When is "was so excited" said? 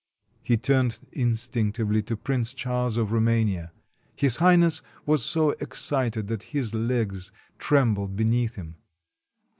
5.05-6.25